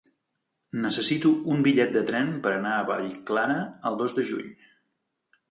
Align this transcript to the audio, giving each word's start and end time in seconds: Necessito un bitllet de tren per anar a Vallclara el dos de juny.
Necessito 0.85 1.33
un 1.55 1.61
bitllet 1.67 1.93
de 1.97 2.03
tren 2.13 2.33
per 2.47 2.55
anar 2.55 2.73
a 2.79 2.87
Vallclara 2.89 3.61
el 3.93 4.01
dos 4.03 4.19
de 4.19 4.27
juny. 4.33 4.51